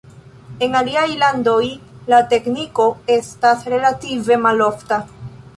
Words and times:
En 0.67 0.77
aliaj 0.79 1.03
landoj, 1.23 1.67
la 2.13 2.23
tekniko 2.33 2.89
estas 3.19 3.71
relative 3.75 4.43
malofta. 4.49 5.03